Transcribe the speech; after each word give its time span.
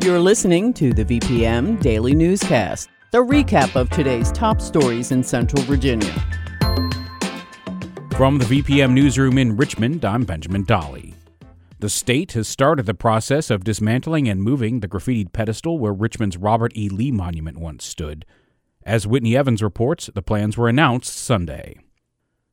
You're 0.00 0.20
listening 0.20 0.72
to 0.74 0.92
the 0.92 1.04
VPM 1.04 1.82
Daily 1.82 2.14
Newscast, 2.14 2.88
the 3.10 3.18
recap 3.18 3.74
of 3.74 3.90
today's 3.90 4.30
top 4.30 4.60
stories 4.60 5.10
in 5.10 5.24
Central 5.24 5.60
Virginia. 5.64 6.12
From 8.12 8.38
the 8.38 8.44
VPM 8.44 8.92
Newsroom 8.92 9.38
in 9.38 9.56
Richmond, 9.56 10.04
I'm 10.04 10.22
Benjamin 10.22 10.62
Dolly. 10.62 11.14
The 11.80 11.88
state 11.88 12.32
has 12.32 12.46
started 12.46 12.86
the 12.86 12.94
process 12.94 13.50
of 13.50 13.64
dismantling 13.64 14.28
and 14.28 14.40
moving 14.40 14.78
the 14.80 14.88
graffitied 14.88 15.32
pedestal 15.32 15.80
where 15.80 15.92
Richmond's 15.92 16.36
Robert 16.36 16.76
E. 16.76 16.88
Lee 16.88 17.10
Monument 17.10 17.58
once 17.58 17.84
stood. 17.84 18.24
As 18.84 19.04
Whitney 19.04 19.36
Evans 19.36 19.64
reports, 19.64 20.10
the 20.14 20.22
plans 20.22 20.56
were 20.56 20.68
announced 20.68 21.12
Sunday. 21.12 21.76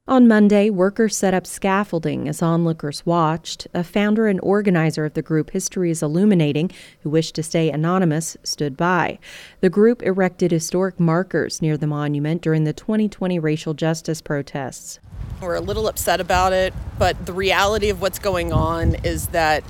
On 0.07 0.27
Monday, 0.27 0.69
workers 0.69 1.17
set 1.17 1.33
up 1.33 1.47
scaffolding 1.47 2.29
as 2.29 2.39
onlookers 2.39 3.07
watched. 3.07 3.67
A 3.73 3.83
founder 3.83 4.27
and 4.27 4.39
organizer 4.43 5.03
of 5.03 5.15
the 5.15 5.23
group 5.23 5.49
History 5.49 5.89
is 5.89 6.03
Illuminating, 6.03 6.69
who 7.01 7.09
wished 7.09 7.33
to 7.33 7.41
stay 7.41 7.71
anonymous, 7.71 8.37
stood 8.43 8.77
by. 8.77 9.17
The 9.61 9.69
group 9.71 10.03
erected 10.03 10.51
historic 10.51 10.99
markers 10.99 11.59
near 11.59 11.75
the 11.75 11.87
monument 11.87 12.43
during 12.43 12.65
the 12.65 12.71
2020 12.71 13.39
racial 13.39 13.73
justice 13.73 14.21
protests. 14.21 14.99
We're 15.41 15.55
a 15.55 15.59
little 15.59 15.87
upset 15.87 16.21
about 16.21 16.53
it, 16.53 16.75
but 16.99 17.25
the 17.25 17.33
reality 17.33 17.89
of 17.89 17.99
what's 17.99 18.19
going 18.19 18.53
on 18.53 18.93
is 19.03 19.29
that 19.29 19.63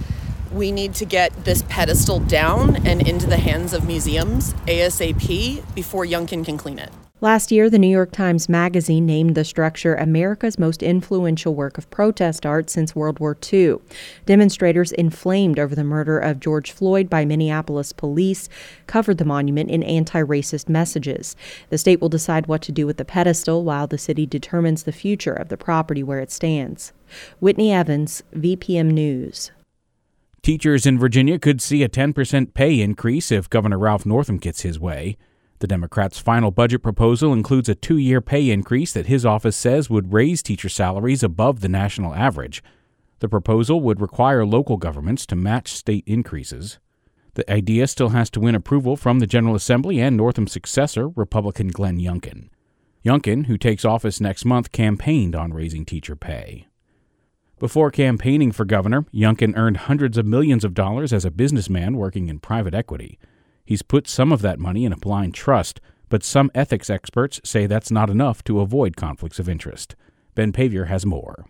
we 0.52 0.70
need 0.70 0.96
to 0.96 1.06
get 1.06 1.46
this 1.46 1.64
pedestal 1.70 2.20
down 2.20 2.86
and 2.86 3.08
into 3.08 3.26
the 3.26 3.38
hands 3.38 3.72
of 3.72 3.88
museums 3.88 4.54
ASAP 4.68 5.64
before 5.74 6.04
Youngkin 6.06 6.44
can 6.44 6.58
clean 6.58 6.78
it. 6.78 6.92
Last 7.26 7.52
year, 7.52 7.72
the 7.72 7.80
New 7.80 7.90
York 7.90 8.12
Times 8.12 8.48
Magazine 8.48 9.08
named 9.08 9.34
the 9.34 9.44
structure 9.44 9.95
America's 9.95 10.59
most 10.59 10.84
influential 10.84 11.56
work 11.56 11.80
of 11.80 11.90
protest 11.90 12.45
art 12.45 12.70
since 12.70 12.95
World 12.95 13.18
War 13.18 13.36
II. 13.52 13.78
Demonstrators 14.28 14.92
inflamed 14.92 15.58
over 15.58 15.73
the 15.73 15.84
murder 15.84 16.20
of 16.20 16.40
George 16.40 16.72
Floyd 16.72 17.09
by 17.09 17.26
Minneapolis 17.26 17.94
police 17.94 18.48
covered 18.86 19.18
the 19.18 19.26
monument 19.26 19.72
in 19.72 19.81
anti 19.81 20.22
racist 20.22 20.70
messages. 20.70 21.36
The 21.72 21.80
state 21.80 22.00
will 22.00 22.09
decide 22.09 22.46
what 22.46 22.62
to 22.62 22.72
do 22.72 22.86
with 22.86 22.98
the 22.98 23.06
pedestal 23.06 23.64
while 23.64 23.88
the 23.88 23.98
city 23.98 24.28
determines 24.28 24.84
the 24.84 24.92
future 24.92 25.34
of 25.34 25.50
the 25.50 25.58
property 25.58 26.03
where 26.03 26.20
it 26.20 26.30
stands. 26.30 26.94
Whitney 27.40 27.73
Evans, 27.73 28.22
VPM 28.36 28.92
News. 28.92 29.50
Teachers 30.44 30.86
in 30.86 31.00
Virginia 31.00 31.40
could 31.40 31.59
see 31.59 31.81
a 31.81 31.90
10% 31.90 32.53
pay 32.53 32.80
increase 32.80 33.31
if 33.31 33.50
Governor 33.50 33.80
Ralph 33.80 34.06
Northam 34.06 34.38
gets 34.38 34.62
his 34.62 34.80
way. 34.80 35.18
The 35.59 35.67
Democrats' 35.67 36.20
final 36.20 36.52
budget 36.52 36.84
proposal 36.84 37.31
includes 37.31 37.70
a 37.70 37.75
two 37.75 37.98
year 37.98 38.22
pay 38.22 38.50
increase 38.50 38.92
that 38.94 39.06
his 39.06 39.25
office 39.25 39.56
says 39.56 39.89
would 39.89 40.12
raise 40.12 40.44
teacher 40.44 40.70
salaries 40.70 41.23
above 41.23 41.62
the 41.62 41.70
national 41.70 42.14
average. 42.14 42.62
The 43.20 43.30
proposal 43.30 43.80
would 43.81 44.02
require 44.02 44.45
local 44.45 44.75
governments 44.78 45.25
to 45.28 45.36
match 45.36 45.72
state 45.72 46.03
increases. 46.06 46.80
The 47.36 47.50
idea 47.52 47.88
still 47.88 48.09
has 48.09 48.30
to 48.31 48.39
win 48.39 48.56
approval 48.56 48.95
from 48.95 49.20
the 49.20 49.28
General 49.28 49.56
Assembly 49.56 50.00
and 50.00 50.17
Northam's 50.17 50.52
successor, 50.52 51.09
Republican 51.09 51.69
Glenn 51.69 52.00
Youngkin. 52.00 52.50
Youngkin, 53.06 53.45
who 53.45 53.58
takes 53.58 53.86
office 53.86 54.19
next 54.19 54.45
month, 54.45 54.72
campaigned 54.72 55.36
on 55.36 55.53
raising 55.53 55.86
teacher 55.86 56.16
pay. 56.16 56.67
Before 57.59 57.91
campaigning 57.91 58.51
for 58.51 58.66
governor, 58.66 59.03
Youngkin 59.13 59.56
earned 59.56 59.78
hundreds 59.78 60.18
of 60.18 60.25
millions 60.25 60.66
of 60.66 60.74
dollars 60.74 61.13
as 61.13 61.24
a 61.24 61.31
businessman 61.31 61.96
working 61.96 62.28
in 62.28 62.40
private 62.40 62.74
equity. 62.74 63.18
He's 63.66 63.81
put 63.81 64.08
some 64.08 64.31
of 64.31 64.42
that 64.44 64.59
money 64.59 64.86
in 64.86 64.94
a 64.94 64.98
blind 64.98 65.34
trust, 65.34 65.81
but 66.08 66.24
some 66.24 66.52
ethics 66.53 66.90
experts 66.90 67.42
say 67.44 67.66
that's 67.66 67.92
not 67.92 68.09
enough 68.09 68.44
to 68.44 68.59
avoid 68.59 68.96
conflicts 68.96 69.40
of 69.40 69.50
interest. 69.50 69.96
Ben 70.36 70.52
Paviour 70.52 70.86
has 70.86 71.06
more. 71.06 71.46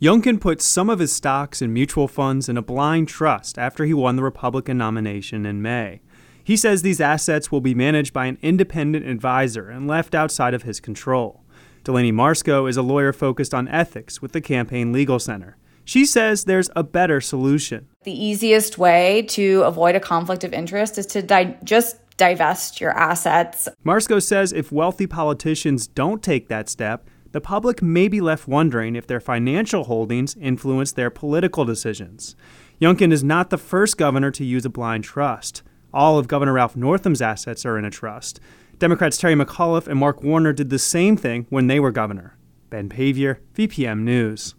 Youngkin 0.00 0.38
put 0.38 0.60
some 0.60 0.90
of 0.90 0.98
his 0.98 1.12
stocks 1.12 1.62
and 1.62 1.72
mutual 1.72 2.06
funds 2.06 2.50
in 2.50 2.58
a 2.58 2.62
blind 2.62 3.08
trust 3.08 3.58
after 3.58 3.86
he 3.86 3.94
won 3.94 4.16
the 4.16 4.22
Republican 4.22 4.76
nomination 4.76 5.46
in 5.46 5.62
May. 5.62 6.02
He 6.44 6.56
says 6.56 6.82
these 6.82 7.00
assets 7.00 7.50
will 7.50 7.62
be 7.62 7.74
managed 7.74 8.12
by 8.12 8.26
an 8.26 8.36
independent 8.42 9.06
advisor 9.06 9.70
and 9.70 9.88
left 9.88 10.14
outside 10.14 10.52
of 10.52 10.64
his 10.64 10.80
control. 10.80 11.44
Delaney 11.82 12.12
Marsco 12.12 12.68
is 12.68 12.76
a 12.76 12.82
lawyer 12.82 13.12
focused 13.12 13.54
on 13.54 13.68
ethics 13.68 14.20
with 14.20 14.32
the 14.32 14.40
Campaign 14.42 14.92
Legal 14.92 15.18
Center. 15.18 15.56
She 15.86 16.04
says 16.04 16.44
there's 16.44 16.68
a 16.74 16.82
better 16.82 17.20
solution. 17.20 17.86
The 18.02 18.12
easiest 18.12 18.76
way 18.76 19.22
to 19.28 19.62
avoid 19.62 19.94
a 19.94 20.00
conflict 20.00 20.42
of 20.42 20.52
interest 20.52 20.98
is 20.98 21.06
to 21.06 21.22
di- 21.22 21.56
just 21.62 21.96
divest 22.16 22.80
your 22.80 22.90
assets. 22.90 23.68
Marsco 23.84 24.20
says 24.20 24.52
if 24.52 24.72
wealthy 24.72 25.06
politicians 25.06 25.86
don't 25.86 26.24
take 26.24 26.48
that 26.48 26.68
step, 26.68 27.08
the 27.30 27.40
public 27.40 27.82
may 27.82 28.08
be 28.08 28.20
left 28.20 28.48
wondering 28.48 28.96
if 28.96 29.06
their 29.06 29.20
financial 29.20 29.84
holdings 29.84 30.34
influence 30.34 30.90
their 30.90 31.08
political 31.08 31.64
decisions. 31.64 32.34
Youngkin 32.80 33.12
is 33.12 33.22
not 33.22 33.50
the 33.50 33.58
first 33.58 33.96
governor 33.96 34.32
to 34.32 34.44
use 34.44 34.64
a 34.64 34.70
blind 34.70 35.04
trust. 35.04 35.62
All 35.94 36.18
of 36.18 36.26
Governor 36.26 36.54
Ralph 36.54 36.74
Northam's 36.74 37.22
assets 37.22 37.64
are 37.64 37.78
in 37.78 37.84
a 37.84 37.90
trust. 37.90 38.40
Democrats 38.80 39.18
Terry 39.18 39.36
McAuliffe 39.36 39.86
and 39.86 40.00
Mark 40.00 40.20
Warner 40.24 40.52
did 40.52 40.70
the 40.70 40.80
same 40.80 41.16
thing 41.16 41.46
when 41.48 41.68
they 41.68 41.78
were 41.78 41.92
governor. 41.92 42.36
Ben 42.70 42.88
Paviour, 42.88 43.38
VPM 43.54 44.00
News. 44.00 44.56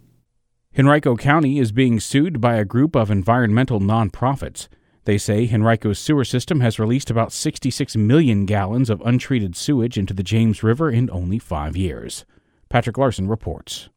Henrico 0.79 1.15
County 1.15 1.57
is 1.57 1.71
being 1.71 1.99
sued 1.99 2.39
by 2.39 2.53
a 2.53 2.63
group 2.63 2.95
of 2.95 3.09
environmental 3.09 3.79
nonprofits. 3.79 4.67
They 5.05 5.17
say 5.17 5.47
Henrico's 5.47 5.97
sewer 5.97 6.23
system 6.23 6.59
has 6.59 6.77
released 6.77 7.09
about 7.09 7.31
66 7.31 7.95
million 7.95 8.45
gallons 8.45 8.91
of 8.91 9.01
untreated 9.03 9.55
sewage 9.55 9.97
into 9.97 10.13
the 10.13 10.21
James 10.21 10.61
River 10.61 10.91
in 10.91 11.09
only 11.09 11.39
five 11.39 11.75
years. 11.75 12.25
Patrick 12.69 12.95
Larson 12.95 13.27
reports. 13.27 13.89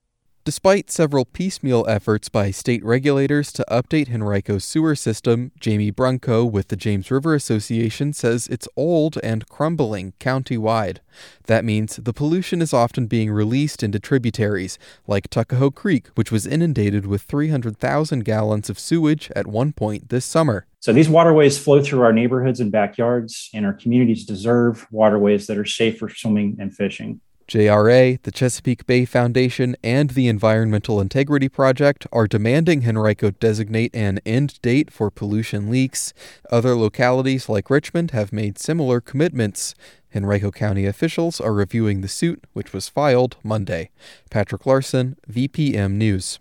Despite 0.51 0.91
several 0.91 1.27
piecemeal 1.27 1.87
efforts 1.89 2.29
by 2.29 2.51
state 2.51 2.85
regulators 2.85 3.53
to 3.53 3.65
update 3.71 4.09
Henrico's 4.09 4.65
sewer 4.65 4.97
system, 4.97 5.53
Jamie 5.61 5.93
Brunkow 5.93 6.51
with 6.51 6.67
the 6.67 6.77
James 6.77 7.09
River 7.09 7.37
Association 7.37 8.13
says 8.13 8.49
it's 8.49 8.67
old 8.77 9.17
and 9.23 9.49
crumbling 9.49 10.13
countywide. 10.19 10.99
That 11.47 11.65
means 11.65 11.95
the 11.95 12.13
pollution 12.13 12.61
is 12.61 12.75
often 12.75 13.07
being 13.07 13.31
released 13.31 13.85
into 13.85 14.01
tributaries, 14.01 14.77
like 15.07 15.31
Tuckahoe 15.31 15.71
Creek, 15.71 16.09
which 16.17 16.33
was 16.33 16.49
inundated 16.49 17.07
with 17.07 17.23
300,000 17.23 18.25
gallons 18.25 18.69
of 18.69 18.77
sewage 18.77 19.31
at 19.37 19.47
one 19.47 19.73
point 19.73 20.09
this 20.09 20.25
summer. 20.25 20.67
So 20.81 20.93
these 20.93 21.09
waterways 21.09 21.61
flow 21.61 21.81
through 21.81 22.03
our 22.03 22.13
neighborhoods 22.13 22.59
and 22.59 22.73
backyards, 22.73 23.51
and 23.55 23.65
our 23.65 23.75
communities 23.75 24.25
deserve 24.25 24.89
waterways 24.91 25.47
that 25.47 25.59
are 25.59 25.65
safe 25.65 26.01
for 26.01 26.09
swimming 26.09 26.57
and 26.59 26.75
fishing. 26.75 27.21
JRA, 27.51 28.23
the 28.23 28.31
Chesapeake 28.31 28.87
Bay 28.87 29.05
Foundation, 29.05 29.75
and 29.83 30.11
the 30.11 30.29
Environmental 30.29 31.01
Integrity 31.01 31.49
Project 31.49 32.07
are 32.13 32.29
demanding 32.29 32.87
Henrico 32.87 33.33
designate 33.33 33.93
an 33.93 34.21
end 34.25 34.63
date 34.63 34.93
for 34.93 35.11
pollution 35.11 35.69
leaks. 35.69 36.15
Other 36.49 36.77
localities 36.77 37.49
like 37.49 37.69
Richmond 37.69 38.13
have 38.13 38.33
made 38.33 38.57
similar 38.57 39.01
commitments. 39.01 39.75
Henrico 40.15 40.53
County 40.53 40.87
officials 40.87 41.41
are 41.41 41.53
reviewing 41.53 42.03
the 42.03 42.09
suit, 42.09 42.45
which 42.53 42.73
was 42.73 42.89
filed 42.89 43.37
Monday. 43.43 43.91
Patrick 44.31 44.65
Larson, 44.65 45.17
VPM 45.29 45.95
News. 45.95 46.39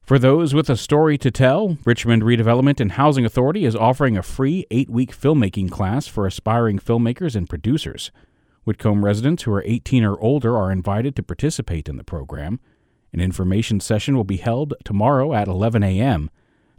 For 0.00 0.18
those 0.18 0.54
with 0.54 0.70
a 0.70 0.76
story 0.78 1.18
to 1.18 1.30
tell, 1.30 1.76
Richmond 1.84 2.22
Redevelopment 2.22 2.80
and 2.80 2.92
Housing 2.92 3.26
Authority 3.26 3.66
is 3.66 3.76
offering 3.76 4.16
a 4.16 4.22
free 4.22 4.64
eight 4.70 4.88
week 4.88 5.14
filmmaking 5.14 5.70
class 5.70 6.06
for 6.06 6.26
aspiring 6.26 6.78
filmmakers 6.78 7.36
and 7.36 7.46
producers. 7.46 8.10
Whitcomb 8.70 9.04
residents 9.04 9.42
who 9.42 9.52
are 9.52 9.64
18 9.66 10.04
or 10.04 10.16
older 10.20 10.56
are 10.56 10.70
invited 10.70 11.16
to 11.16 11.24
participate 11.24 11.88
in 11.88 11.96
the 11.96 12.04
program. 12.04 12.60
An 13.12 13.18
information 13.18 13.80
session 13.80 14.16
will 14.16 14.22
be 14.22 14.36
held 14.36 14.74
tomorrow 14.84 15.34
at 15.34 15.48
11 15.48 15.82
a.m. 15.82 16.30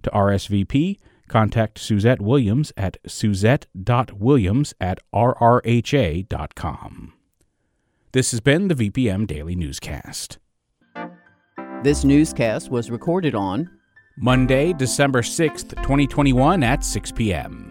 To 0.04 0.10
RSVP, 0.12 1.00
contact 1.28 1.78
Suzette 1.78 2.22
Williams 2.22 2.72
at 2.78 2.96
suzette.williams 3.06 4.74
at 4.80 5.00
rrha.com. 5.14 7.14
This 8.14 8.32
has 8.32 8.40
been 8.40 8.70
the 8.70 8.76
VPM 8.76 9.28
Daily 9.28 9.58
Newscast. 9.58 10.38
This 11.84 12.06
newscast 12.06 12.72
was 12.72 12.90
recorded 12.90 13.36
on 13.36 13.70
Monday, 14.18 14.72
December 14.72 15.22
6th, 15.22 15.72
2021 15.82 16.64
at 16.64 16.86
6 16.86 17.12
p.m. 17.12 17.71